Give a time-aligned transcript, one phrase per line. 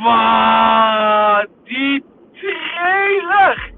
[0.00, 1.48] Wat?
[1.64, 3.72] Die trailer!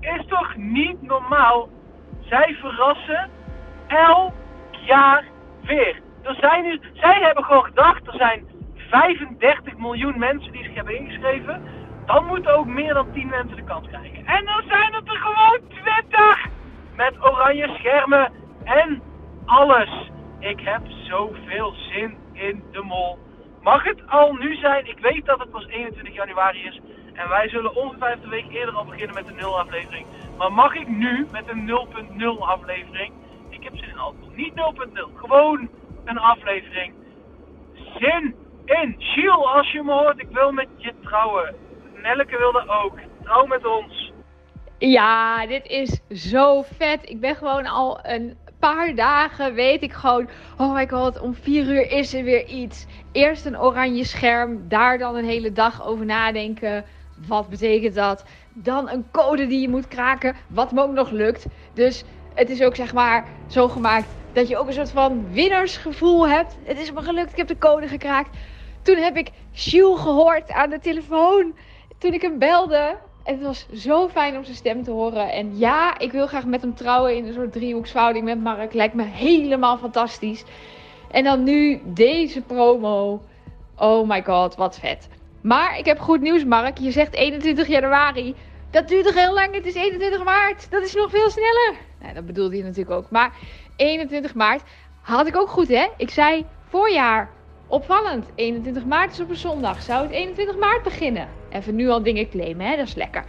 [0.00, 1.68] Is toch niet normaal?
[2.20, 3.30] Zij verrassen
[3.86, 4.32] elk
[4.70, 5.24] jaar
[5.62, 6.00] weer.
[6.22, 10.98] Er zijn nu, zij hebben gewoon gedacht, er zijn 35 miljoen mensen die zich hebben
[10.98, 11.62] ingeschreven.
[12.06, 14.26] Dan moeten ook meer dan 10 mensen de kans krijgen.
[14.26, 16.46] En dan zijn het er gewoon 20!
[16.96, 18.32] Met oranje schermen
[18.64, 19.02] en
[19.46, 20.10] alles.
[20.38, 23.18] Ik heb zoveel zin in de mol.
[23.62, 24.86] Mag het al nu zijn?
[24.86, 26.80] Ik weet dat het pas 21 januari is.
[27.14, 30.06] En wij zullen ongeveer een week eerder al beginnen met de 0 aflevering.
[30.36, 33.12] Maar mag ik nu met een 0.0 aflevering?
[33.48, 34.30] Ik heb zin in alcohol.
[34.34, 35.14] Niet 0.0.
[35.14, 35.68] Gewoon
[36.04, 36.94] een aflevering.
[37.98, 38.94] Zin in.
[38.98, 41.54] Giel, als je me hoort, ik wil met je trouwen.
[42.02, 42.98] Nelke wilde ook.
[43.22, 44.12] Trouw met ons.
[44.78, 47.10] Ja, dit is zo vet.
[47.10, 50.28] Ik ben gewoon al een paar dagen, weet ik gewoon.
[50.56, 52.86] Oh my god, om vier uur is er weer iets.
[53.12, 56.84] Eerst een oranje scherm, daar dan een hele dag over nadenken.
[57.26, 58.24] Wat betekent dat?
[58.52, 61.46] Dan een code die je moet kraken, wat me ook nog lukt.
[61.74, 66.28] Dus het is ook zeg maar zo gemaakt dat je ook een soort van winnaarsgevoel
[66.28, 66.56] hebt.
[66.62, 68.36] Het is me gelukt, ik heb de code gekraakt.
[68.82, 71.54] Toen heb ik Jules gehoord aan de telefoon.
[71.98, 72.96] Toen ik hem belde.
[73.22, 75.32] Het was zo fijn om zijn stem te horen.
[75.32, 78.72] En ja, ik wil graag met hem trouwen in een soort driehoeksvouding met Mark.
[78.72, 80.44] Lijkt me helemaal fantastisch.
[81.10, 83.20] En dan nu deze promo.
[83.76, 85.08] Oh my god, wat vet.
[85.40, 86.78] Maar ik heb goed nieuws, Mark.
[86.78, 88.34] Je zegt 21 januari.
[88.70, 89.54] Dat duurt toch heel lang?
[89.54, 90.70] Het is 21 maart.
[90.70, 91.74] Dat is nog veel sneller.
[92.00, 93.10] Nou, dat bedoelde hij natuurlijk ook.
[93.10, 93.32] Maar
[93.76, 94.62] 21 maart
[95.00, 95.86] had ik ook goed, hè?
[95.96, 97.30] Ik zei voorjaar.
[97.66, 98.26] Opvallend.
[98.34, 99.82] 21 maart is op een zondag.
[99.82, 101.28] Zou het 21 maart beginnen?
[101.50, 102.76] Even nu al dingen claimen, hè?
[102.76, 103.24] Dat is lekker.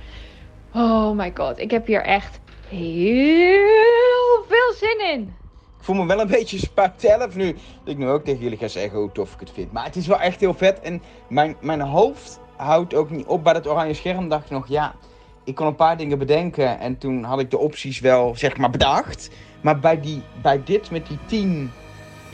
[0.73, 1.59] Oh my god.
[1.59, 5.33] Ik heb hier echt heel veel zin in.
[5.77, 7.51] Ik voel me wel een beetje spuit 11 nu.
[7.51, 9.71] Dat ik nu ook tegen jullie ga zeggen hoe tof ik het vind.
[9.71, 10.79] Maar het is wel echt heel vet.
[10.79, 14.29] En mijn, mijn hoofd houdt ook niet op bij het oranje scherm.
[14.29, 14.95] Dacht ik nog, ja,
[15.43, 16.79] ik kon een paar dingen bedenken.
[16.79, 19.29] En toen had ik de opties wel, zeg maar, bedacht.
[19.61, 21.71] Maar bij, die, bij dit met die 10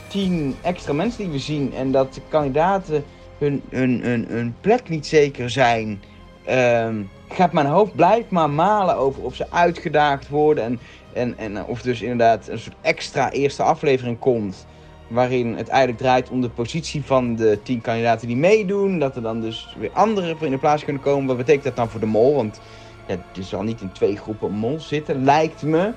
[0.08, 3.04] tien extra mensen die we zien en dat de kandidaten
[3.38, 6.02] hun, hun, hun, hun plek niet zeker zijn,
[6.44, 10.78] ehm, gaat mijn hoofd blijft maar malen over of ze uitgedaagd worden en,
[11.12, 14.66] en, en of dus inderdaad een soort extra eerste aflevering komt.
[15.08, 18.98] Waarin het eigenlijk draait om de positie van de tien kandidaten die meedoen.
[18.98, 21.26] Dat er dan dus weer anderen in de plaats kunnen komen.
[21.26, 22.34] Wat betekent dat dan voor de mol?
[22.34, 22.60] Want
[23.06, 25.92] ja, je zal niet in twee groepen mol zitten, lijkt me.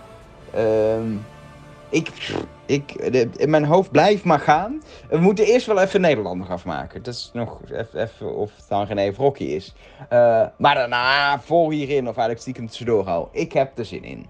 [0.53, 1.11] Ehm,
[1.89, 2.09] ik,
[2.65, 4.81] ik, de, mijn hoofd blijft maar gaan.
[5.09, 7.03] We moeten eerst wel even Nederland nog afmaken.
[7.03, 7.59] Dat is nog
[7.93, 9.73] even of het dan geen Vrokkie is.
[10.13, 13.29] Uh, maar daarna, vol hierin, of eigenlijk stiekem tussendoor al.
[13.31, 14.25] Ik heb er zin in.